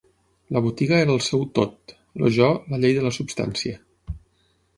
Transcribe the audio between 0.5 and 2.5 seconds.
La botiga era el seu Tot. El Jo,